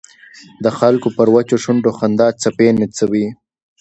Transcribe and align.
د 0.63 0.65
خلکو 0.77 1.07
پر 1.17 1.27
وچو 1.35 1.55
شونډو 1.63 1.85
د 1.91 1.95
خندا 1.97 2.27
څپې 2.41 2.67
نڅوي. 2.79 3.25